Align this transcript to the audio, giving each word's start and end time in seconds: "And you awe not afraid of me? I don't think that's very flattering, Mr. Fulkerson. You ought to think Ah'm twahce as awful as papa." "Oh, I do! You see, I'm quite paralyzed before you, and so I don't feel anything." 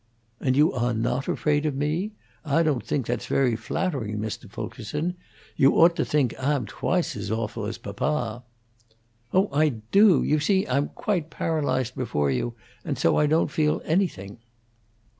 "And 0.39 0.57
you 0.57 0.73
awe 0.73 0.93
not 0.93 1.27
afraid 1.27 1.63
of 1.67 1.75
me? 1.75 2.13
I 2.43 2.63
don't 2.63 2.83
think 2.83 3.05
that's 3.05 3.27
very 3.27 3.55
flattering, 3.55 4.17
Mr. 4.17 4.49
Fulkerson. 4.49 5.13
You 5.55 5.75
ought 5.75 5.95
to 5.97 6.03
think 6.03 6.33
Ah'm 6.39 6.65
twahce 6.65 7.15
as 7.15 7.29
awful 7.29 7.67
as 7.67 7.77
papa." 7.77 8.43
"Oh, 9.31 9.47
I 9.53 9.69
do! 9.91 10.23
You 10.23 10.39
see, 10.39 10.67
I'm 10.67 10.87
quite 10.89 11.29
paralyzed 11.29 11.93
before 11.95 12.31
you, 12.31 12.55
and 12.83 12.97
so 12.97 13.15
I 13.17 13.27
don't 13.27 13.51
feel 13.51 13.79
anything." 13.85 14.39